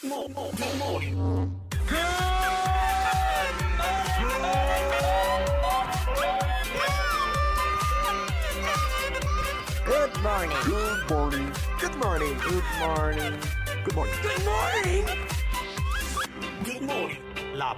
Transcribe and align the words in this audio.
Good 0.00 0.10
morning. 0.10 0.54
Good 0.54 0.78
morning. 0.78 1.50
Good 11.80 11.96
morning. 11.96 12.38
Good 12.38 12.64
morning. 12.78 13.26
Good 13.82 13.94
morning. 13.96 14.14
Good 14.22 14.44
morning. 14.44 15.04
Good 16.62 16.82
morning. 16.82 17.18
Lab. 17.54 17.76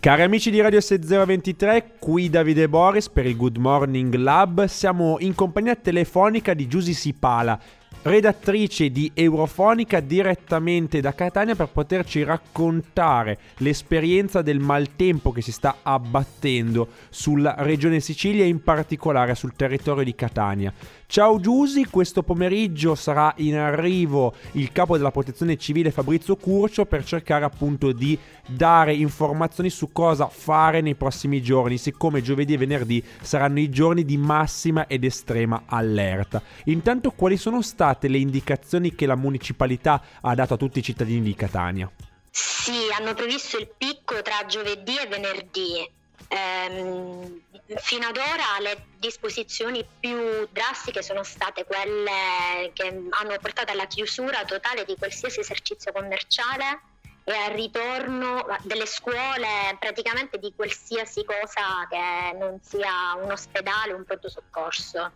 Cari 0.00 0.22
amici 0.22 0.50
di 0.50 0.60
Radio 0.60 0.80
6023, 0.80 1.94
qui 1.98 2.30
Davide 2.30 2.68
Boris 2.68 3.08
per 3.08 3.26
il 3.26 3.36
Good 3.36 3.56
Morning 3.56 4.14
Lab. 4.14 4.64
Siamo 4.66 5.18
in 5.18 5.34
compagnia 5.34 5.74
telefonica 5.74 6.54
di 6.54 6.68
Giusy 6.68 6.92
Sipala, 6.92 7.60
redattrice 8.02 8.90
di 8.90 9.10
Eurofonica 9.14 10.00
direttamente 10.00 11.00
da 11.00 11.14
Catania 11.14 11.54
per 11.54 11.68
poterci 11.68 12.22
raccontare 12.22 13.38
l'esperienza 13.58 14.42
del 14.42 14.60
maltempo 14.60 15.32
che 15.32 15.42
si 15.42 15.52
sta 15.52 15.78
abbattendo 15.82 16.88
sulla 17.10 17.54
regione 17.58 18.00
Sicilia 18.00 18.44
e 18.44 18.48
in 18.48 18.62
particolare 18.62 19.34
sul 19.34 19.54
territorio 19.54 20.04
di 20.04 20.14
Catania. 20.14 20.72
Ciao 21.10 21.40
Giusy, 21.40 21.86
questo 21.86 22.22
pomeriggio 22.22 22.94
sarà 22.94 23.32
in 23.38 23.56
arrivo 23.56 24.34
il 24.52 24.72
capo 24.72 24.98
della 24.98 25.10
protezione 25.10 25.56
civile 25.56 25.90
Fabrizio 25.90 26.36
Curcio 26.36 26.84
per 26.84 27.02
cercare 27.02 27.46
appunto 27.46 27.92
di 27.92 28.16
dare 28.46 28.92
informazioni 28.92 29.70
su 29.70 29.90
cosa 29.90 30.28
fare 30.28 30.82
nei 30.82 30.96
prossimi 30.96 31.40
giorni, 31.40 31.78
siccome 31.78 32.20
giovedì 32.20 32.52
e 32.52 32.58
venerdì 32.58 33.02
saranno 33.22 33.58
i 33.58 33.70
giorni 33.70 34.04
di 34.04 34.18
massima 34.18 34.86
ed 34.86 35.02
estrema 35.02 35.62
allerta. 35.64 36.42
Intanto 36.64 37.12
quali 37.12 37.38
sono 37.38 37.62
state 37.62 38.06
le 38.08 38.18
indicazioni 38.18 38.94
che 38.94 39.06
la 39.06 39.16
municipalità 39.16 40.02
ha 40.20 40.34
dato 40.34 40.52
a 40.52 40.58
tutti 40.58 40.80
i 40.80 40.82
cittadini 40.82 41.22
di 41.22 41.34
Catania? 41.34 41.90
Sì, 42.30 42.72
hanno 42.98 43.14
previsto 43.14 43.56
il 43.56 43.70
picco 43.78 44.20
tra 44.20 44.44
giovedì 44.46 44.98
e 44.98 45.06
venerdì. 45.06 45.96
Ehm, 46.28 47.40
fino 47.76 48.06
ad 48.06 48.16
ora 48.16 48.58
le 48.60 48.84
disposizioni 48.98 49.84
più 49.98 50.46
drastiche 50.50 51.02
sono 51.02 51.22
state 51.22 51.64
quelle 51.64 52.70
che 52.74 52.86
hanno 52.86 53.38
portato 53.40 53.72
alla 53.72 53.86
chiusura 53.86 54.44
totale 54.44 54.84
di 54.84 54.96
qualsiasi 54.96 55.40
esercizio 55.40 55.90
commerciale 55.92 56.80
e 57.24 57.32
al 57.32 57.52
ritorno 57.52 58.46
delle 58.62 58.86
scuole, 58.86 59.76
praticamente 59.78 60.38
di 60.38 60.52
qualsiasi 60.54 61.24
cosa 61.24 61.86
che 61.88 62.36
non 62.38 62.58
sia 62.62 63.14
un 63.16 63.30
ospedale 63.30 63.92
o 63.92 63.96
un 63.96 64.04
pronto 64.04 64.28
soccorso. 64.28 65.12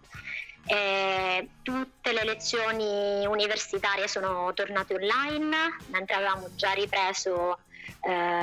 E 0.64 1.48
tutte 1.62 2.12
le 2.12 2.24
lezioni 2.24 3.26
universitarie 3.26 4.08
sono 4.08 4.52
tornate 4.54 4.94
online, 4.94 5.76
mentre 5.86 6.16
avevamo 6.16 6.54
già 6.54 6.72
ripreso 6.72 7.58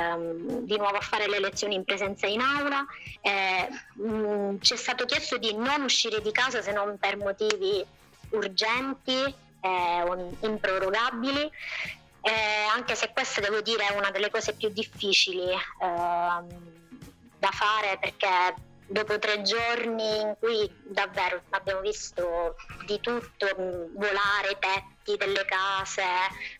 ehm, 0.09 0.65
di 0.65 0.77
nuovo 0.77 0.97
a 0.97 1.01
fare 1.01 1.27
le 1.27 1.39
lezioni 1.39 1.75
in 1.75 1.83
presenza 1.83 2.27
in 2.27 2.41
aula. 2.41 2.85
Eh, 3.21 3.69
mh, 4.01 4.59
ci 4.61 4.73
è 4.73 4.77
stato 4.77 5.05
chiesto 5.05 5.37
di 5.37 5.53
non 5.55 5.83
uscire 5.83 6.21
di 6.21 6.31
casa 6.31 6.61
se 6.61 6.71
non 6.71 6.97
per 6.97 7.17
motivi 7.17 7.85
urgenti 8.31 9.23
eh, 9.61 10.27
improrogabili. 10.41 11.51
Eh, 12.21 12.65
anche 12.73 12.95
se 12.95 13.11
questa 13.13 13.39
devo 13.39 13.61
dire 13.61 13.87
è 13.87 13.95
una 13.95 14.11
delle 14.11 14.29
cose 14.29 14.53
più 14.53 14.69
difficili 14.69 15.51
ehm, 15.81 16.47
da 17.37 17.49
fare 17.51 17.97
perché 17.99 18.67
dopo 18.89 19.19
tre 19.19 19.41
giorni 19.43 20.19
in 20.19 20.35
cui 20.39 20.69
davvero 20.89 21.41
abbiamo 21.49 21.81
visto 21.81 22.55
di 22.85 22.99
tutto, 22.99 23.45
volare 23.93 24.57
tetti 24.59 25.15
delle 25.17 25.45
case, 25.45 26.03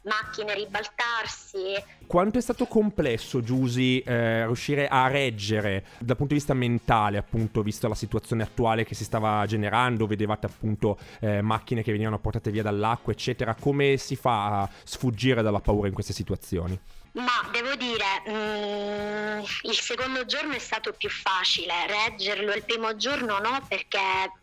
macchine 0.04 0.54
ribaltarsi. 0.54 1.98
Quanto 2.06 2.38
è 2.38 2.42
stato 2.42 2.66
complesso, 2.66 3.42
Giusy, 3.42 4.00
eh, 4.00 4.46
riuscire 4.46 4.88
a 4.88 5.08
reggere 5.08 5.86
dal 6.00 6.16
punto 6.16 6.34
di 6.34 6.40
vista 6.40 6.54
mentale, 6.54 7.18
appunto, 7.18 7.62
visto 7.62 7.88
la 7.88 7.95
situazione 7.95 8.44
attuale 8.44 8.84
che 8.84 8.95
si 8.95 9.04
stava 9.04 9.45
generando, 9.45 10.08
vedevate 10.08 10.48
appunto 10.48 10.98
eh, 11.20 11.42
macchine 11.42 11.84
che 11.84 11.92
venivano 11.92 12.20
portate 12.20 12.50
via 12.52 12.64
dall'acqua, 12.64 13.12
eccetera, 13.12 13.56
come 13.56 13.98
si 13.98 14.16
fa 14.16 14.62
a 14.62 14.70
sfuggire 14.84 15.42
dalla 15.42 15.60
paura 15.60 15.88
in 15.88 15.94
queste 15.94 16.14
situazioni? 16.14 16.80
Ma 17.14 17.47
devo 17.52 17.75
dire, 17.75 18.21
mm, 18.30 19.43
il 19.64 19.80
secondo 19.80 20.25
giorno 20.25 20.53
è 20.53 20.59
stato 20.59 20.93
più 20.93 21.09
facile, 21.09 21.87
reggerlo 21.87 22.53
il 22.53 22.64
primo 22.64 22.95
giorno 22.97 23.39
no, 23.39 23.65
perché 23.67 23.99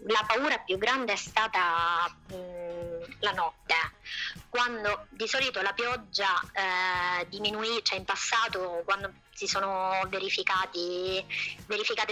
la 0.06 0.24
paura 0.26 0.58
più 0.58 0.76
grande 0.76 1.12
è 1.12 1.16
stata 1.16 2.12
mm, 2.32 3.02
la 3.20 3.30
notte, 3.32 3.74
quando 4.48 5.06
di 5.10 5.28
solito 5.28 5.62
la 5.62 5.72
pioggia 5.72 6.40
eh, 6.52 7.28
diminuì, 7.28 7.80
cioè 7.84 7.98
in 7.98 8.04
passato 8.04 8.82
quando 8.84 9.12
si 9.32 9.46
sono 9.46 10.00
verificate 10.08 11.24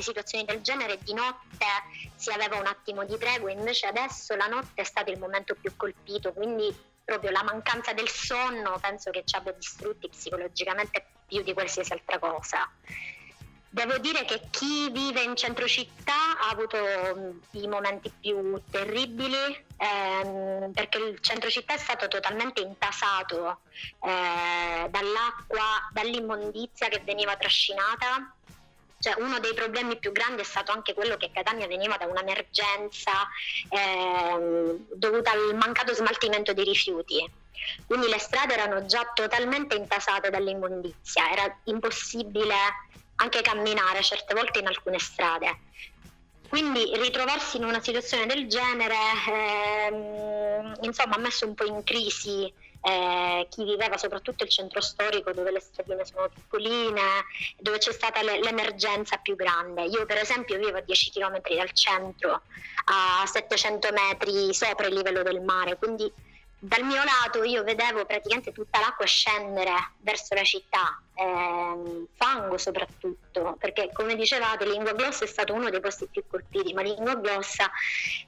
situazioni 0.01 0.45
del 0.45 0.61
genere, 0.61 0.99
di 1.03 1.15
notte 1.15 1.67
si 2.15 2.31
aveva 2.31 2.59
un 2.59 2.67
attimo 2.67 3.05
di 3.05 3.19
tregua, 3.19 3.51
invece 3.51 3.87
adesso 3.87 4.37
la 4.37 4.47
notte 4.47 4.83
è 4.83 4.85
stato 4.85 5.11
il 5.11 5.19
momento 5.19 5.55
più 5.55 5.75
colpito, 5.77 6.33
quindi 6.33 6.93
proprio 7.05 7.31
la 7.31 7.43
mancanza 7.43 7.93
del 7.93 8.09
sonno 8.09 8.79
penso 8.81 9.11
che 9.11 9.23
ci 9.25 9.37
abbia 9.37 9.53
distrutti 9.53 10.09
psicologicamente 10.09 11.05
più 11.27 11.43
di 11.43 11.53
qualsiasi 11.53 11.93
altra 11.93 12.19
cosa. 12.19 12.69
Devo 13.75 13.99
dire 13.99 14.25
che 14.25 14.41
chi 14.51 14.89
vive 14.91 15.23
in 15.23 15.35
centro 15.35 15.67
città 15.67 16.39
ha 16.39 16.51
avuto 16.51 16.77
mh, 16.79 17.59
i 17.59 17.67
momenti 17.67 18.09
più 18.21 18.63
terribili 18.71 19.65
ehm, 19.77 20.71
perché 20.73 20.99
il 20.99 21.19
centro 21.21 21.51
città 21.51 21.75
è 21.75 21.79
stato 21.79 22.07
totalmente 22.07 22.61
intasato 22.61 23.63
eh, 24.01 24.89
dall'acqua, 24.89 25.91
dall'immondizia 25.93 26.87
che 26.87 27.01
veniva 27.05 27.37
trascinata 27.37 28.34
cioè, 29.05 29.17
uno 29.19 29.39
dei 29.39 29.53
problemi 29.53 29.99
più 29.99 30.13
grandi 30.13 30.41
è 30.41 30.45
stato 30.45 30.73
anche 30.73 30.95
quello 30.95 31.19
che 31.19 31.31
Catania 31.31 31.67
veniva 31.67 31.99
da 31.99 32.07
un'emergenza 32.07 33.13
ehm, 33.69 34.87
dovuta 34.95 35.31
al 35.31 35.55
mancato 35.55 35.93
smaltimento 35.93 36.55
dei 36.55 36.65
rifiuti. 36.65 37.31
Quindi 37.85 38.09
le 38.09 38.19
strade 38.19 38.55
erano 38.55 38.87
già 38.87 39.05
totalmente 39.13 39.77
intasate 39.77 40.31
dall'immondizia, 40.31 41.31
era 41.31 41.61
impossibile 41.65 42.55
anche 43.17 43.43
camminare 43.43 44.03
certe 44.03 44.33
volte 44.33 44.61
in 44.61 44.69
alcune 44.69 44.99
strade. 44.99 45.61
Quindi 46.49 46.91
ritrovarsi 46.97 47.59
in 47.59 47.65
una 47.65 47.83
situazione 47.83 48.25
del 48.25 48.49
genere 48.49 48.97
ehm, 49.29 50.77
insomma, 50.81 51.17
ha 51.17 51.19
messo 51.19 51.47
un 51.47 51.55
po' 51.55 51.67
in 51.67 51.83
crisi 51.85 52.51
eh, 52.85 53.47
chi 53.49 53.65
viveva 53.65 53.97
soprattutto 53.97 54.45
il 54.45 54.51
centro 54.51 54.83
storico 54.83 55.33
dove 55.33 55.51
le 55.51 55.61
stradine 55.61 56.05
sono 56.05 56.29
piccoline, 56.29 57.25
dove 57.59 57.79
c'è 57.79 57.93
stata 57.93 58.23
le, 58.23 58.41
l'emergenza 58.41 59.17
più 59.17 59.37
grande. 59.37 59.85
Io 59.85 60.05
per 60.05 60.19
esempio 60.19 60.59
vivo 60.59 60.77
a 60.77 60.83
10 60.83 61.11
km 61.11 61.41
dal 61.57 61.73
centro, 61.73 62.43
a 62.85 63.25
700 63.27 63.89
metri 63.93 64.53
sopra 64.53 64.87
il 64.87 64.95
livello 64.95 65.23
del 65.23 65.41
mare, 65.41 65.77
quindi 65.77 66.13
dal 66.67 66.83
mio 66.83 67.03
lato 67.05 67.45
io 67.45 67.63
vedevo 67.63 68.07
praticamente 68.07 68.51
tutta 68.51 68.81
l'acqua 68.81 69.05
scendere 69.05 69.93
verso 69.99 70.35
la 70.35 70.45
città, 70.45 70.99
ehm, 71.15 72.07
fango 72.15 72.57
soprattutto, 72.57 73.57
perché 73.59 73.91
come 73.93 74.17
dicevate 74.17 74.65
Lingua 74.65 74.95
Glossa 74.95 75.25
è 75.25 75.27
stato 75.27 75.53
uno 75.53 75.69
dei 75.69 75.81
posti 75.81 76.09
più 76.11 76.25
colpiti, 76.27 76.73
ma 76.73 76.81
Lingua 76.81 77.17
Glossa 77.17 77.71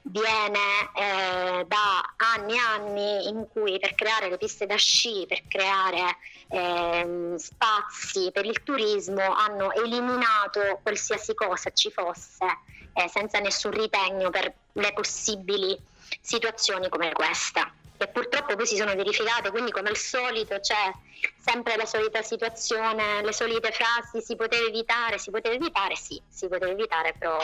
viene 0.02 0.58
eh, 0.96 1.64
da 1.66 2.14
anni 2.16 2.56
e 2.56 2.58
anni 2.58 3.28
in 3.28 3.48
cui 3.48 3.78
per 3.78 3.94
creare 3.94 4.28
le 4.28 4.36
piste 4.36 4.66
da 4.66 4.76
sci, 4.76 5.24
per 5.26 5.44
creare 5.48 6.18
ehm, 6.48 7.36
spazi 7.36 8.30
per 8.32 8.44
il 8.44 8.62
turismo 8.62 9.32
hanno 9.32 9.72
eliminato 9.72 10.80
qualsiasi 10.82 11.32
cosa 11.34 11.70
ci 11.70 11.90
fosse 11.90 12.44
eh, 12.92 13.08
senza 13.08 13.38
nessun 13.38 13.70
ritegno 13.70 14.28
per 14.28 14.52
le 14.72 14.92
possibili 14.92 15.78
situazioni 16.20 16.90
come 16.90 17.12
questa 17.12 17.72
e 17.98 18.08
purtroppo 18.08 18.56
poi 18.56 18.66
si 18.66 18.76
sono 18.76 18.94
verificate, 18.94 19.50
quindi 19.50 19.70
come 19.70 19.88
al 19.88 19.96
solito 19.96 20.58
c'è 20.60 20.92
sempre 21.38 21.76
la 21.76 21.86
solita 21.86 22.22
situazione, 22.22 23.22
le 23.22 23.32
solite 23.32 23.70
frasi, 23.72 24.20
si 24.20 24.36
poteva 24.36 24.66
evitare, 24.66 25.18
si 25.18 25.30
poteva 25.30 25.54
evitare, 25.54 25.96
sì, 25.96 26.20
si 26.28 26.48
poteva 26.48 26.70
evitare, 26.70 27.14
però 27.18 27.38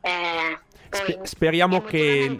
eh, 0.00 0.58
Sper- 0.92 1.22
speriamo 1.22 1.82
che 1.82 2.36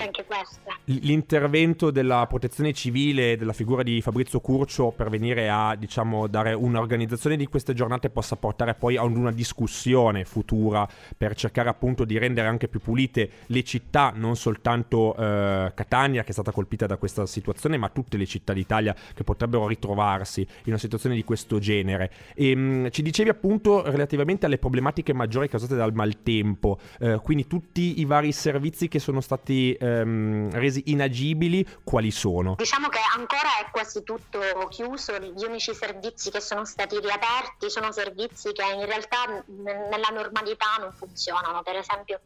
l'intervento 0.86 1.92
della 1.92 2.26
protezione 2.26 2.72
civile, 2.72 3.36
della 3.36 3.52
figura 3.52 3.84
di 3.84 4.02
Fabrizio 4.02 4.40
Curcio 4.40 4.90
per 4.90 5.08
venire 5.08 5.48
a 5.48 5.76
diciamo, 5.76 6.26
dare 6.26 6.52
un'organizzazione 6.52 7.36
di 7.36 7.46
queste 7.46 7.74
giornate 7.74 8.10
possa 8.10 8.34
portare 8.34 8.74
poi 8.74 8.96
a 8.96 9.04
una 9.04 9.30
discussione 9.30 10.24
futura 10.24 10.88
per 11.16 11.36
cercare 11.36 11.68
appunto 11.68 12.04
di 12.04 12.18
rendere 12.18 12.48
anche 12.48 12.66
più 12.66 12.80
pulite 12.80 13.30
le 13.46 13.62
città, 13.62 14.12
non 14.16 14.34
soltanto 14.34 15.14
eh, 15.14 15.70
Catania 15.72 16.24
che 16.24 16.30
è 16.30 16.32
stata 16.32 16.50
colpita 16.50 16.86
da 16.86 16.96
questa 16.96 17.26
situazione, 17.26 17.76
ma 17.76 17.88
tutte 17.88 18.16
le 18.16 18.26
città 18.26 18.52
d'Italia 18.52 18.96
che 19.14 19.22
potrebbero 19.22 19.68
ritrovarsi 19.68 20.40
in 20.40 20.72
una 20.72 20.78
situazione 20.78 21.14
di 21.14 21.22
questo 21.22 21.60
genere. 21.60 22.10
E, 22.34 22.56
mh, 22.56 22.90
ci 22.90 23.02
dicevi 23.02 23.28
appunto 23.28 23.88
relativamente 23.88 24.46
alle 24.46 24.58
problematiche 24.58 25.12
maggiori 25.12 25.48
causate 25.48 25.76
dal 25.76 25.94
maltempo, 25.94 26.80
eh, 26.98 27.20
quindi 27.22 27.46
tutti 27.50 27.98
i 27.98 28.04
vari 28.04 28.30
servizi 28.30 28.86
che 28.86 29.00
sono 29.00 29.20
stati 29.20 29.72
ehm, 29.72 30.52
resi 30.52 30.84
inagibili, 30.86 31.66
quali 31.82 32.12
sono? 32.12 32.54
Diciamo 32.56 32.88
che 32.88 33.00
ancora 33.16 33.58
è 33.60 33.70
quasi 33.72 34.04
tutto 34.04 34.38
chiuso, 34.68 35.18
gli 35.18 35.44
unici 35.44 35.74
servizi 35.74 36.30
che 36.30 36.40
sono 36.40 36.64
stati 36.64 37.00
riaperti 37.00 37.68
sono 37.68 37.90
servizi 37.90 38.52
che 38.52 38.62
in 38.62 38.86
realtà 38.86 39.42
nella 39.46 40.10
normalità 40.12 40.76
non 40.78 40.92
funzionano. 40.92 41.64
Per 41.64 41.74
esempio 41.74 42.20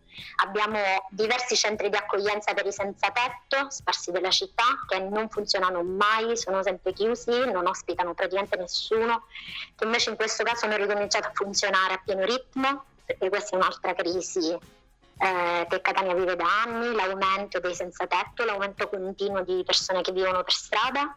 abbiamo 0.44 0.78
diversi 1.08 1.56
centri 1.56 1.88
di 1.88 1.96
accoglienza 1.96 2.52
per 2.52 2.66
i 2.66 2.72
senza 2.72 3.10
tetto 3.10 3.70
sparsi 3.70 4.10
della 4.10 4.30
città 4.30 4.64
che 4.86 4.98
non 4.98 5.30
funzionano 5.30 5.82
mai, 5.82 6.36
sono 6.36 6.62
sempre 6.62 6.92
chiusi, 6.92 7.50
non 7.50 7.66
ospitano 7.66 8.12
praticamente 8.12 8.58
nessuno, 8.58 9.24
che 9.74 9.84
invece 9.86 10.10
in 10.10 10.16
questo 10.16 10.44
caso 10.44 10.66
hanno 10.66 10.76
ricominciato 10.76 11.28
a 11.28 11.32
funzionare 11.32 11.94
a 11.94 12.02
pieno 12.04 12.26
ritmo, 12.26 12.84
perché 13.06 13.30
questa 13.30 13.56
è 13.56 13.58
un'altra 13.58 13.94
crisi 13.94 14.58
eh, 15.18 15.66
che 15.68 15.80
Catania 15.80 16.14
vive 16.14 16.36
da 16.36 16.62
anni, 16.64 16.94
l'aumento 16.94 17.60
dei 17.60 17.74
senza 17.74 18.06
tetto, 18.06 18.44
l'aumento 18.44 18.88
continuo 18.88 19.42
di 19.42 19.62
persone 19.64 20.02
che 20.02 20.12
vivono 20.12 20.42
per 20.42 20.52
strada. 20.52 21.16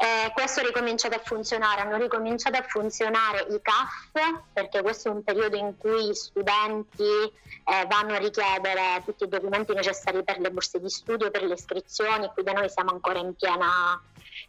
Eh, 0.00 0.30
questo 0.32 0.60
ha 0.60 0.62
ricominciato 0.62 1.16
a 1.16 1.20
funzionare, 1.24 1.80
hanno 1.80 1.96
ricominciato 1.96 2.56
a 2.56 2.62
funzionare 2.62 3.46
i 3.50 3.60
CAF 3.60 4.44
perché 4.52 4.80
questo 4.80 5.08
è 5.08 5.10
un 5.10 5.24
periodo 5.24 5.56
in 5.56 5.76
cui 5.76 6.06
gli 6.06 6.14
studenti 6.14 7.02
eh, 7.02 7.86
vanno 7.88 8.14
a 8.14 8.18
richiedere 8.18 9.02
tutti 9.04 9.24
i 9.24 9.28
documenti 9.28 9.74
necessari 9.74 10.22
per 10.22 10.38
le 10.38 10.52
borse 10.52 10.78
di 10.78 10.88
studio, 10.88 11.32
per 11.32 11.42
le 11.42 11.54
iscrizioni, 11.54 12.30
qui 12.32 12.44
da 12.44 12.52
noi 12.52 12.70
siamo 12.70 12.90
ancora 12.90 13.18
in 13.18 13.34
piena 13.34 14.00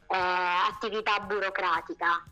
eh, 0.07 0.15
attività 0.69 1.19
burocratica. 1.19 2.23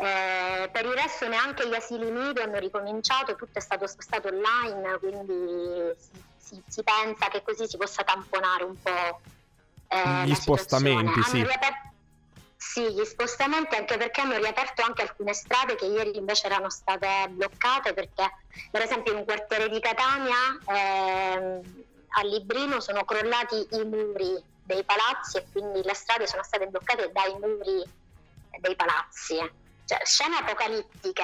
Eh, 0.00 0.68
per 0.70 0.84
il 0.84 0.92
resto 0.92 1.26
neanche 1.26 1.68
gli 1.68 1.74
asili 1.74 2.08
nido 2.10 2.40
hanno 2.40 2.58
ricominciato, 2.58 3.34
tutto 3.34 3.58
è 3.58 3.60
stato 3.60 3.86
spostato 3.88 4.28
online, 4.28 4.98
quindi 4.98 5.92
si, 6.36 6.62
si, 6.68 6.82
pensa 6.84 7.28
che 7.28 7.42
così 7.42 7.66
si 7.66 7.76
possa 7.76 8.04
tamponare 8.04 8.62
un 8.62 8.80
po' 8.80 9.20
eh, 9.88 10.26
gli 10.26 10.34
spostamenti, 10.34 11.20
sì. 11.24 11.42
Riaperto, 11.42 11.88
sì, 12.56 12.92
gli 12.92 13.04
spostamenti 13.04 13.74
anche 13.74 13.96
perché 13.96 14.20
hanno 14.20 14.36
riaperto 14.36 14.82
anche 14.82 15.02
alcune 15.02 15.32
strade 15.32 15.74
che 15.74 15.86
ieri 15.86 16.16
invece 16.16 16.46
erano 16.46 16.70
state 16.70 17.28
bloccate 17.30 17.92
perché 17.92 18.30
per 18.70 18.82
esempio 18.82 19.12
in 19.12 19.18
un 19.18 19.24
quartiere 19.24 19.68
di 19.68 19.80
Catania 19.80 20.58
eh, 20.66 21.60
a 22.08 22.22
Librino 22.22 22.80
sono 22.80 23.04
crollati 23.04 23.66
i 23.72 23.84
muri 23.84 24.40
dei 24.62 24.84
palazzi 24.84 25.38
e 25.38 25.46
quindi 25.50 25.82
le 25.82 25.94
strade 25.94 26.26
sono 26.26 26.42
state 26.42 26.66
bloccate 26.66 27.10
dai 27.12 27.32
muri 27.40 27.82
dei 28.60 28.76
palazzi. 28.76 29.66
Cioè, 29.88 30.00
scene 30.04 30.36
apocalittiche. 30.36 31.22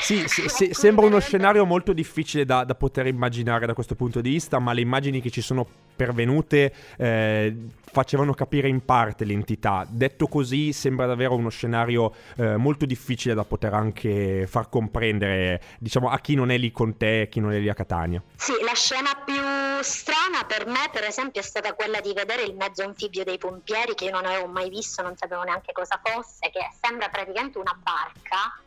Sì, 0.00 0.26
se, 0.26 0.48
se, 0.48 0.74
sembra 0.74 1.06
uno 1.06 1.20
scenario 1.20 1.64
molto 1.64 1.92
difficile 1.92 2.44
da, 2.44 2.64
da, 2.64 2.74
poter 2.74 3.06
immaginare 3.06 3.64
da 3.64 3.74
questo 3.74 3.94
punto 3.94 4.20
di 4.20 4.30
vista, 4.30 4.58
ma 4.58 4.72
le 4.72 4.80
immagini 4.80 5.20
che 5.20 5.30
ci 5.30 5.40
sono 5.40 5.64
pervenute 5.96 6.72
eh, 6.96 7.56
facevano 7.96 8.34
capire 8.34 8.68
in 8.68 8.84
parte 8.84 9.24
l'entità. 9.24 9.86
Detto 9.88 10.26
così, 10.26 10.74
sembra 10.74 11.06
davvero 11.06 11.34
uno 11.34 11.48
scenario 11.48 12.14
eh, 12.36 12.56
molto 12.56 12.84
difficile 12.84 13.34
da 13.34 13.44
poter 13.44 13.72
anche 13.72 14.46
far 14.46 14.68
comprendere, 14.68 15.62
diciamo, 15.78 16.10
a 16.10 16.18
chi 16.18 16.34
non 16.34 16.50
è 16.50 16.58
lì 16.58 16.70
con 16.70 16.98
te, 16.98 17.22
a 17.22 17.26
chi 17.26 17.40
non 17.40 17.52
è 17.52 17.58
lì 17.58 17.70
a 17.70 17.74
Catania. 17.74 18.22
Sì, 18.34 18.52
la 18.62 18.74
scena 18.74 19.10
più 19.24 19.42
strana 19.80 20.44
per 20.46 20.66
me, 20.66 20.90
per 20.92 21.04
esempio, 21.04 21.40
è 21.40 21.44
stata 21.44 21.72
quella 21.72 22.00
di 22.00 22.12
vedere 22.12 22.42
il 22.42 22.54
mezzo 22.54 22.82
anfibio 22.82 23.24
dei 23.24 23.38
pompieri 23.38 23.94
che 23.94 24.04
io 24.04 24.10
non 24.10 24.26
avevo 24.26 24.46
mai 24.46 24.68
visto, 24.68 25.00
non 25.02 25.16
sapevo 25.16 25.42
neanche 25.44 25.72
cosa 25.72 25.98
fosse, 26.02 26.50
che 26.50 26.60
sembra 26.82 27.08
praticamente 27.08 27.56
una 27.56 27.76
barca 27.82 28.60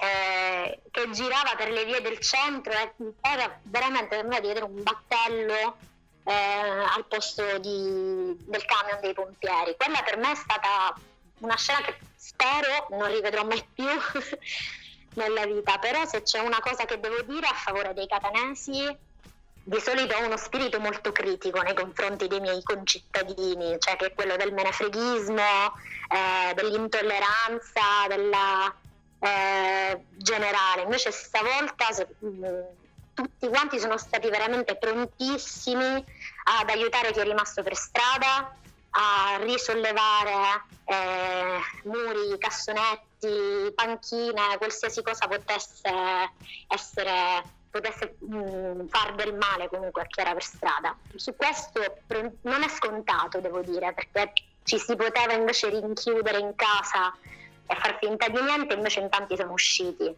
eh, 0.00 0.80
che 0.90 1.10
girava 1.10 1.54
per 1.58 1.70
le 1.70 1.84
vie 1.84 2.00
del 2.00 2.18
centro 2.20 2.72
e 2.72 2.94
era 3.20 3.58
veramente 3.64 4.16
per 4.16 4.24
me 4.24 4.40
di 4.40 4.46
vedere 4.46 4.64
un 4.64 4.82
battello 4.82 5.76
eh, 6.30 6.84
al 6.94 7.04
posto 7.08 7.58
di, 7.58 8.36
del 8.46 8.64
camion 8.64 9.00
dei 9.00 9.12
pompieri. 9.12 9.74
Quella 9.76 10.02
per 10.02 10.16
me 10.16 10.30
è 10.30 10.36
stata 10.36 10.94
una 11.38 11.56
scena 11.56 11.80
che 11.80 11.98
spero 12.14 12.86
non 12.90 13.10
rivedrò 13.10 13.44
mai 13.44 13.64
più 13.74 13.88
nella 15.14 15.44
vita, 15.46 15.78
però 15.78 16.06
se 16.06 16.22
c'è 16.22 16.38
una 16.38 16.60
cosa 16.60 16.84
che 16.84 17.00
devo 17.00 17.22
dire 17.22 17.46
a 17.46 17.54
favore 17.54 17.94
dei 17.94 18.06
catanesi, 18.06 18.96
di 19.62 19.80
solito 19.80 20.14
ho 20.16 20.24
uno 20.24 20.36
spirito 20.36 20.78
molto 20.78 21.10
critico 21.10 21.60
nei 21.62 21.74
confronti 21.74 22.28
dei 22.28 22.40
miei 22.40 22.62
concittadini, 22.62 23.76
cioè 23.80 23.96
che 23.96 24.06
è 24.06 24.14
quello 24.14 24.36
del 24.36 24.52
menefreghismo, 24.52 25.42
eh, 25.42 26.54
dell'intolleranza, 26.54 28.06
della 28.08 28.72
eh, 29.18 30.04
generale. 30.16 30.82
Invece 30.82 31.10
stavolta 31.10 31.86
mm, 32.24 32.62
tutti 33.22 33.48
quanti 33.48 33.78
sono 33.78 33.98
stati 33.98 34.28
veramente 34.30 34.76
prontissimi 34.76 35.84
ad 35.84 36.68
aiutare 36.68 37.12
chi 37.12 37.20
è 37.20 37.24
rimasto 37.24 37.62
per 37.62 37.76
strada, 37.76 38.52
a 38.90 39.38
risollevare 39.42 40.64
eh, 40.84 41.58
muri, 41.84 42.38
cassonetti, 42.38 43.72
panchine, 43.74 44.56
qualsiasi 44.58 45.02
cosa 45.02 45.26
potesse 45.28 45.90
essere 46.68 47.58
potesse 47.70 48.16
mh, 48.18 48.36
mm, 48.36 48.86
far 48.88 49.14
del 49.14 49.32
male 49.34 49.68
comunque 49.68 50.02
a 50.02 50.06
chi 50.06 50.20
era 50.20 50.32
per 50.32 50.42
strada. 50.42 50.96
Su 51.14 51.36
questo 51.36 51.80
non 52.42 52.62
è 52.62 52.68
scontato, 52.68 53.38
devo 53.38 53.60
dire, 53.60 53.92
perché 53.94 54.32
ci 54.64 54.76
si 54.76 54.96
poteva 54.96 55.34
invece 55.34 55.68
rinchiudere 55.68 56.38
in 56.38 56.54
casa 56.56 57.14
e 57.66 57.74
far 57.76 57.98
finta 58.00 58.28
di 58.28 58.40
niente, 58.40 58.74
invece 58.74 59.00
in 59.00 59.08
tanti 59.08 59.36
siamo 59.36 59.52
usciti. 59.52 60.12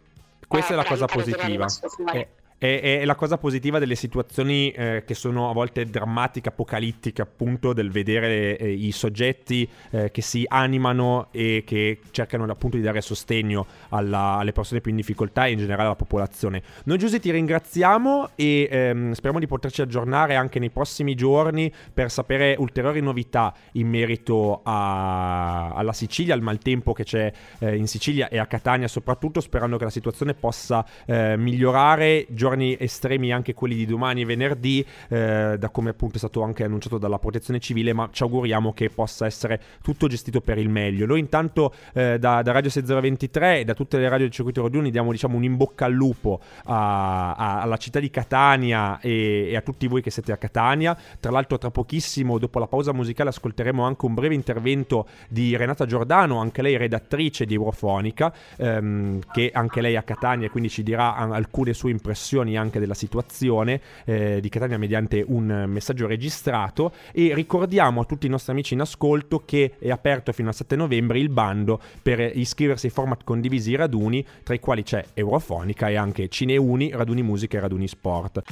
Questa 0.48 0.70
eh, 0.70 0.72
è 0.72 0.76
la 0.76 0.84
cosa 0.84 1.04
positiva. 1.04 1.66
Eh, 2.12 2.28
è, 2.62 3.00
è, 3.00 3.04
la 3.04 3.16
cosa 3.16 3.38
positiva 3.38 3.80
delle 3.80 3.96
situazioni 3.96 4.70
eh, 4.70 5.02
che 5.04 5.14
sono 5.14 5.50
a 5.50 5.52
volte 5.52 5.84
drammatiche, 5.84 6.50
apocalittiche, 6.50 7.20
appunto, 7.20 7.72
del 7.72 7.90
vedere 7.90 8.56
eh, 8.56 8.70
i 8.70 8.92
soggetti 8.92 9.68
eh, 9.90 10.12
che 10.12 10.22
si 10.22 10.44
animano 10.46 11.26
e 11.32 11.64
che 11.66 11.98
cercano 12.12 12.44
appunto 12.44 12.76
di 12.76 12.84
dare 12.84 13.00
sostegno 13.00 13.66
alla, 13.88 14.36
alle 14.36 14.52
persone 14.52 14.80
più 14.80 14.92
in 14.92 14.98
difficoltà 14.98 15.46
e 15.46 15.50
in 15.50 15.58
generale 15.58 15.86
alla 15.86 15.96
popolazione. 15.96 16.62
Noi 16.84 16.98
Giuseppe 16.98 17.22
ti 17.22 17.32
ringraziamo 17.32 18.30
e 18.36 18.68
ehm, 18.70 19.10
speriamo 19.10 19.40
di 19.40 19.48
poterci 19.48 19.82
aggiornare 19.82 20.36
anche 20.36 20.60
nei 20.60 20.70
prossimi 20.70 21.16
giorni 21.16 21.72
per 21.92 22.12
sapere 22.12 22.54
ulteriori 22.56 23.00
novità 23.00 23.52
in 23.72 23.88
merito 23.88 24.60
a, 24.62 25.72
alla 25.74 25.92
Sicilia, 25.92 26.34
al 26.34 26.42
maltempo 26.42 26.92
che 26.92 27.02
c'è 27.02 27.32
eh, 27.58 27.74
in 27.74 27.88
Sicilia 27.88 28.28
e 28.28 28.38
a 28.38 28.46
Catania 28.46 28.86
soprattutto, 28.86 29.40
sperando 29.40 29.78
che 29.78 29.84
la 29.84 29.90
situazione 29.90 30.34
possa 30.34 30.86
eh, 31.06 31.36
migliorare 31.36 32.26
giorno 32.30 32.50
giorni 32.52 32.76
estremi 32.78 33.32
anche 33.32 33.54
quelli 33.54 33.74
di 33.74 33.86
domani 33.86 34.22
e 34.22 34.24
venerdì, 34.24 34.84
eh, 35.08 35.56
da 35.58 35.68
come 35.70 35.90
appunto 35.90 36.16
è 36.16 36.18
stato 36.18 36.42
anche 36.42 36.64
annunciato 36.64 36.98
dalla 36.98 37.18
protezione 37.18 37.58
civile, 37.58 37.92
ma 37.92 38.08
ci 38.12 38.22
auguriamo 38.22 38.72
che 38.72 38.90
possa 38.90 39.26
essere 39.26 39.60
tutto 39.82 40.06
gestito 40.06 40.40
per 40.40 40.58
il 40.58 40.68
meglio. 40.68 41.06
Noi 41.06 41.20
intanto 41.20 41.72
eh, 41.94 42.18
da, 42.18 42.42
da, 42.42 42.52
Radio 42.52 42.70
6023 42.70 43.60
e 43.60 43.64
da 43.64 43.74
tutte 43.74 43.98
le 43.98 44.08
radio 44.08 44.24
del 44.24 44.34
circuito 44.34 44.62
Rodioni 44.62 44.90
diamo 44.90 45.10
diciamo 45.10 45.36
un 45.36 45.44
in 45.44 45.56
bocca 45.56 45.86
al 45.86 45.92
lupo 45.92 46.40
a, 46.64 47.34
a, 47.34 47.60
alla 47.62 47.76
città 47.76 47.98
di 47.98 48.10
Catania 48.10 49.00
e, 49.00 49.48
e, 49.50 49.56
a 49.56 49.60
tutti 49.60 49.86
voi 49.86 50.02
che 50.02 50.10
siete 50.10 50.32
a 50.32 50.36
Catania. 50.36 50.96
Tra 51.18 51.30
l'altro 51.30 51.58
tra 51.58 51.70
pochissimo, 51.70 52.38
dopo 52.38 52.58
la 52.58 52.66
pausa 52.66 52.92
musicale, 52.92 53.30
ascolteremo 53.30 53.82
anche 53.84 54.06
un 54.06 54.14
breve 54.14 54.34
intervento 54.34 55.06
di 55.28 55.56
Renata 55.56 55.86
Giordano, 55.86 56.40
anche 56.40 56.62
lei 56.62 56.76
redattrice 56.76 57.46
di 57.46 57.54
Eurofonica, 57.54 58.32
ehm, 58.56 59.20
che 59.32 59.50
anche 59.52 59.80
lei 59.80 59.94
è 59.94 59.96
a 59.96 60.02
Catania 60.02 60.46
e 60.46 60.50
quindi 60.50 60.68
ci 60.68 60.82
dirà 60.82 61.14
alcune 61.14 61.72
sue 61.72 61.90
impressioni 61.90 62.41
valutazioni 62.42 62.56
anche 62.56 62.78
della 62.78 62.94
situazione 62.94 63.80
eh, 64.04 64.40
di 64.40 64.48
Catania 64.48 64.78
mediante 64.78 65.24
un 65.26 65.64
messaggio 65.68 66.06
registrato 66.06 66.92
e 67.12 67.34
ricordiamo 67.34 68.00
a 68.00 68.04
tutti 68.04 68.26
i 68.26 68.28
nostri 68.28 68.52
amici 68.52 68.74
in 68.74 68.80
ascolto 68.80 69.42
che 69.44 69.74
è 69.78 69.90
aperto 69.90 70.32
fino 70.32 70.48
al 70.48 70.54
7 70.54 70.76
novembre 70.76 71.18
il 71.18 71.28
bando 71.28 71.80
per 72.02 72.20
iscriversi 72.20 72.86
ai 72.86 72.92
format 72.92 73.24
condivisi 73.24 73.74
raduni 73.74 74.24
tra 74.42 74.54
i 74.54 74.60
quali 74.60 74.82
c'è 74.82 75.04
Eurofonica 75.14 75.88
e 75.88 75.96
anche 75.96 76.28
Cineuni, 76.28 76.90
Raduni 76.90 77.22
Musica 77.22 77.56
e 77.56 77.60
Raduni 77.60 77.88
Sport. 77.88 78.42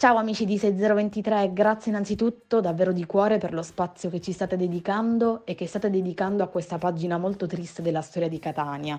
Ciao 0.00 0.14
amici 0.14 0.44
di 0.44 0.58
6023, 0.58 1.52
grazie 1.52 1.90
innanzitutto 1.90 2.60
davvero 2.60 2.92
di 2.92 3.04
cuore 3.04 3.38
per 3.38 3.52
lo 3.52 3.62
spazio 3.62 4.08
che 4.10 4.20
ci 4.20 4.30
state 4.30 4.56
dedicando 4.56 5.44
e 5.44 5.56
che 5.56 5.66
state 5.66 5.90
dedicando 5.90 6.44
a 6.44 6.46
questa 6.46 6.78
pagina 6.78 7.18
molto 7.18 7.48
triste 7.48 7.82
della 7.82 8.00
storia 8.00 8.28
di 8.28 8.38
Catania. 8.38 8.96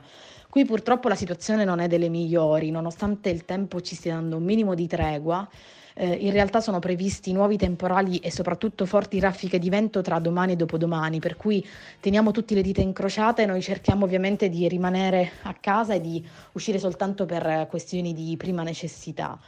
Qui 0.49 0.65
purtroppo 0.65 1.07
la 1.07 1.15
situazione 1.15 1.63
non 1.63 1.79
è 1.79 1.87
delle 1.87 2.09
migliori, 2.09 2.69
nonostante 2.69 3.29
il 3.29 3.45
tempo 3.45 3.79
ci 3.79 3.95
stia 3.95 4.15
dando 4.15 4.35
un 4.35 4.43
minimo 4.43 4.75
di 4.75 4.87
tregua. 4.87 5.47
Eh, 5.93 6.15
in 6.15 6.31
realtà 6.31 6.59
sono 6.59 6.79
previsti 6.79 7.31
nuovi 7.31 7.55
temporali 7.55 8.17
e 8.17 8.29
soprattutto 8.29 8.85
forti 8.85 9.21
raffiche 9.21 9.57
di 9.57 9.69
vento 9.69 10.01
tra 10.01 10.19
domani 10.19 10.51
e 10.51 10.55
dopodomani, 10.57 11.19
per 11.19 11.37
cui 11.37 11.65
teniamo 12.01 12.31
tutte 12.31 12.55
le 12.55 12.61
dita 12.61 12.81
incrociate, 12.81 13.45
noi 13.45 13.61
cerchiamo 13.61 14.03
ovviamente 14.03 14.49
di 14.49 14.67
rimanere 14.67 15.31
a 15.43 15.53
casa 15.53 15.93
e 15.93 16.01
di 16.01 16.21
uscire 16.51 16.77
soltanto 16.77 17.25
per 17.25 17.67
questioni 17.69 18.13
di 18.13 18.35
prima 18.35 18.63
necessità. 18.63 19.39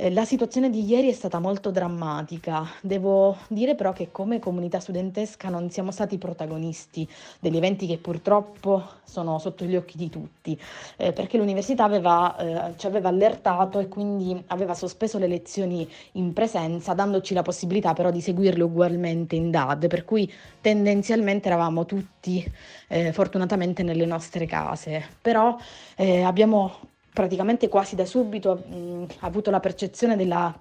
Eh, 0.00 0.12
la 0.12 0.24
situazione 0.24 0.70
di 0.70 0.84
ieri 0.84 1.08
è 1.08 1.12
stata 1.12 1.40
molto 1.40 1.72
drammatica. 1.72 2.64
Devo 2.80 3.36
dire 3.48 3.74
però 3.74 3.92
che 3.92 4.12
come 4.12 4.38
comunità 4.38 4.78
studentesca 4.78 5.48
non 5.48 5.70
siamo 5.70 5.90
stati 5.90 6.18
protagonisti 6.18 7.08
degli 7.40 7.56
eventi 7.56 7.84
che 7.88 7.98
purtroppo 7.98 8.84
sono 9.02 9.40
sotto 9.40 9.64
gli 9.64 9.74
occhi 9.74 9.96
di 9.96 10.08
tutti, 10.08 10.56
eh, 10.98 11.12
perché 11.12 11.36
l'università 11.36 11.82
aveva, 11.82 12.36
eh, 12.36 12.78
ci 12.78 12.86
aveva 12.86 13.08
allertato 13.08 13.80
e 13.80 13.88
quindi 13.88 14.40
aveva 14.48 14.74
sospeso 14.74 15.18
le 15.18 15.26
lezioni 15.26 15.88
in 16.12 16.32
presenza, 16.32 16.94
dandoci 16.94 17.34
la 17.34 17.42
possibilità 17.42 17.92
però 17.92 18.12
di 18.12 18.20
seguirle 18.20 18.62
ugualmente 18.62 19.34
in 19.34 19.50
DAD, 19.50 19.88
per 19.88 20.04
cui 20.04 20.32
tendenzialmente 20.60 21.48
eravamo 21.48 21.86
tutti 21.86 22.44
eh, 22.86 23.12
fortunatamente 23.12 23.82
nelle 23.82 24.06
nostre 24.06 24.46
case. 24.46 25.04
Però 25.20 25.56
eh, 25.96 26.22
abbiamo 26.22 26.96
praticamente 27.12 27.68
quasi 27.68 27.94
da 27.96 28.04
subito 28.04 28.56
mh, 28.56 29.06
avuto 29.20 29.50
la 29.50 29.60
percezione 29.60 30.16
della 30.16 30.54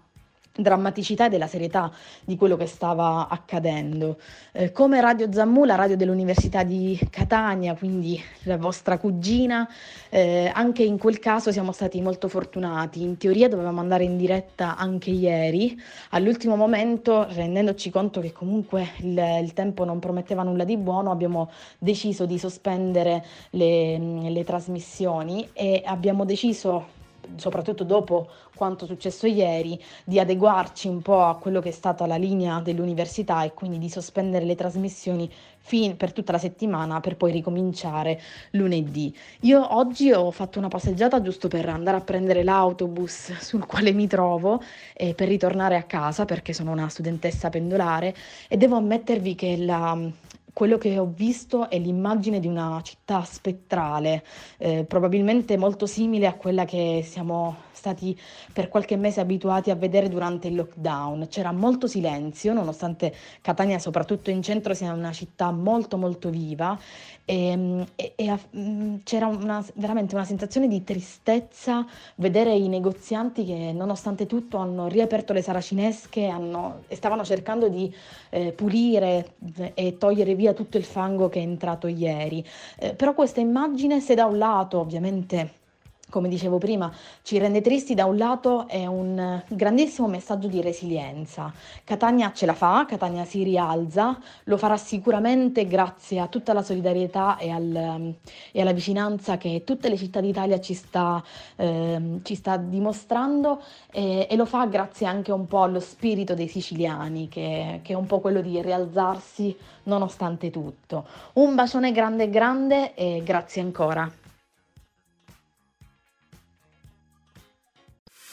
drammaticità 0.56 1.27
e 1.27 1.30
della 1.30 1.48
serietà 1.48 1.92
di 2.24 2.36
quello 2.36 2.58
che 2.58 2.66
stava 2.66 3.27
accadendo. 3.27 4.18
Eh, 4.51 4.72
come 4.72 5.00
Radio 5.01 5.32
Zammu, 5.32 5.66
la 5.66 5.75
radio 5.75 5.96
dell'Università 5.96 6.63
di 6.63 7.00
Catania, 7.10 7.75
quindi 7.75 8.22
la 8.44 8.58
vostra 8.58 8.98
cugina, 8.98 9.68
eh, 10.10 10.51
anche 10.54 10.84
in 10.84 10.98
quel 10.98 11.20
caso 11.20 11.51
siamo 11.51 11.72
stati 11.72 12.01
molto 12.01 12.27
fortunati. 12.27 13.01
In 13.01 13.18
teoria 13.18 13.48
dovevamo 13.48 13.80
andare 13.80 14.04
in 14.04 14.18
diretta 14.18 14.75
anche 14.75 15.12
ieri, 15.12 15.80
all'ultimo 16.12 16.56
momento, 16.56 17.27
rendendoci 17.30 17.89
conto 17.89 18.20
che 18.22 18.32
comunque 18.32 18.89
il, 19.00 19.39
il 19.42 19.54
tempo 19.54 19.84
non 19.84 20.00
prometteva 20.00 20.44
nulla 20.44 20.63
di 20.63 20.77
buono, 20.77 21.12
abbiamo 21.12 21.50
deciso 21.77 22.25
di 22.25 22.39
sospendere 22.39 23.24
le, 23.51 23.98
le 24.30 24.44
trasmissioni 24.44 25.50
e 25.54 25.82
abbiamo 25.86 26.25
deciso 26.25 26.96
soprattutto 27.36 27.84
dopo 27.84 28.27
quanto 28.55 28.86
successo 28.86 29.27
ieri, 29.27 29.79
di 30.03 30.19
adeguarci 30.19 30.88
un 30.88 31.01
po' 31.01 31.24
a 31.24 31.36
quello 31.36 31.60
che 31.60 31.69
è 31.69 31.74
stata 31.74 32.05
la 32.05 32.15
linea 32.15 32.60
dell'università 32.60 33.43
e 33.43 33.53
quindi 33.53 33.77
di 33.77 33.89
sospendere 33.89 34.46
le 34.46 34.55
trasmissioni 34.55 35.29
fin 35.67 35.98
per 35.98 36.13
tutta 36.13 36.31
la 36.31 36.38
settimana 36.38 37.01
per 37.01 37.17
poi 37.17 37.31
ricominciare 37.31 38.22
lunedì. 38.51 39.13
Io 39.41 39.75
oggi 39.75 40.12
ho 40.12 40.31
fatto 40.31 40.60
una 40.60 40.69
passeggiata 40.69 41.22
giusto 41.22 41.50
per 41.50 41.67
andare 41.67 41.98
a 41.98 42.01
prendere 42.01 42.43
l'autobus 42.43 43.38
sul 43.39 43.65
quale 43.65 43.91
mi 43.91 44.07
trovo 44.07 44.62
e 44.93 45.13
per 45.13 45.27
ritornare 45.27 45.75
a 45.75 45.84
casa 45.84 46.24
perché 46.24 46.53
sono 46.53 46.72
una 46.72 46.88
studentessa 46.88 47.50
pendolare 47.50 48.15
e 48.48 48.55
devo 48.55 48.77
ammettervi 48.77 49.36
che 49.36 49.57
la 49.57 50.10
quello 50.58 50.80
che 50.80 50.98
ho 50.98 51.06
visto 51.06 51.70
è 51.70 51.78
l'immagine 51.78 52.40
di 52.40 52.48
una 52.48 52.82
città 52.82 53.24
spettrale, 53.24 54.24
eh, 54.58 54.86
probabilmente 54.86 55.56
molto 55.56 55.86
simile 55.86 56.26
a 56.26 56.34
quella 56.34 56.66
che 56.66 57.04
siamo 57.06 57.67
stati 57.77 58.19
per 58.51 58.67
qualche 58.67 58.98
mese 58.98 59.22
abituati 59.22 59.69
a 59.69 59.75
vedere 59.75 60.10
durante 60.10 60.48
il 60.48 60.55
lockdown. 60.55 61.27
C'era 61.29 61.51
molto 61.51 61.88
silenzio, 61.88 62.53
nonostante 62.53 63.13
Catania, 63.41 63.79
soprattutto 63.79 64.29
in 64.29 64.41
centro, 64.41 64.74
sia 64.74 64.91
una 64.91 65.12
città 65.13 65.51
molto 65.51 65.98
molto 65.98 66.29
viva 66.29 66.77
e, 67.24 67.86
e, 67.96 68.13
e 68.15 68.39
mm, 68.55 68.96
c'era 69.03 69.27
una, 69.27 69.63
veramente 69.75 70.15
una 70.15 70.24
sensazione 70.24 70.67
di 70.67 70.84
tristezza 70.84 71.86
vedere 72.15 72.53
i 72.55 72.67
negozianti 72.67 73.46
che 73.46 73.72
nonostante 73.74 74.25
tutto 74.25 74.57
hanno 74.57 74.88
riaperto 74.88 75.34
le 75.34 75.41
saracinesche 75.41 76.25
hanno, 76.27 76.84
e 76.88 76.96
stavano 76.96 77.24
cercando 77.24 77.67
di 77.67 77.93
eh, 78.29 78.53
pulire 78.53 79.34
e 79.74 79.98
togliere 79.98 80.36
via 80.36 80.53
tutto 80.53 80.77
il 80.77 80.84
fango 80.84 81.29
che 81.29 81.39
è 81.39 81.43
entrato 81.43 81.88
ieri. 81.88 82.43
Eh, 82.77 82.93
però 82.93 83.13
questa 83.13 83.41
immagine, 83.41 84.00
se 84.00 84.15
da 84.15 84.25
un 84.25 84.38
lato 84.38 84.79
ovviamente 84.79 85.65
come 86.10 86.30
dicevo 86.30 86.58
prima, 86.58 86.92
ci 87.22 87.38
rende 87.38 87.60
tristi 87.60 87.94
da 87.94 88.06
un 88.06 88.18
lato 88.18 88.68
è 88.68 88.86
un 88.86 89.42
grandissimo 89.48 90.08
messaggio 90.08 90.48
di 90.48 90.62
resilienza. 90.62 91.52
Catania 91.84 92.32
ce 92.34 92.46
la 92.46 92.54
fa, 92.54 92.86
Catania 92.88 93.26
si 93.26 93.44
rialza, 93.44 94.18
lo 94.46 94.58
farà 94.58 94.78
sicuramente 94.78 95.68
grazie 95.68 96.20
a 96.20 96.28
tutta 96.28 96.54
la 96.54 96.62
solidarietà 96.62 97.38
e, 97.38 97.50
al, 97.50 98.14
e 98.52 98.62
alla 98.62 98.72
vicinanza 98.72 99.38
che 99.38 99.64
tutte 99.66 99.90
le 99.90 99.98
città 99.98 100.22
d'Italia 100.22 100.62
ci 100.62 100.74
sta, 100.74 101.22
eh, 101.58 102.20
ci 102.24 102.36
sta 102.36 102.56
dimostrando 102.56 103.62
e, 103.92 104.28
e, 104.30 104.36
lo 104.38 104.46
fa 104.46 104.66
grazie 104.66 105.08
anche 105.08 105.34
un 105.34 105.46
po' 105.46 105.64
allo 105.64 105.82
spirito 105.82 106.34
dei 106.36 106.48
siciliani 106.48 107.28
che, 107.28 107.82
che 107.84 107.94
è 107.94 107.96
un 107.96 108.06
po' 108.06 108.20
quello 108.20 108.40
di 108.40 108.62
rialzarsi 108.62 109.56
nonostante 109.84 110.52
tutto. 110.52 111.06
Un 111.34 111.54
bacione 111.56 111.92
grande 111.92 112.30
grande 112.30 112.94
e 112.94 113.22
grazie 113.26 113.62
ancora. 113.62 114.10